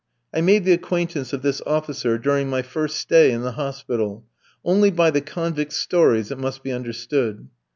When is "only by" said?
4.65-5.11